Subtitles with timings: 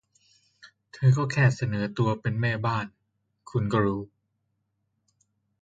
[0.93, 2.85] เธอก็แค่เสนอตัวเป็นแม่บ้าน
[3.49, 4.01] คุณก็รู้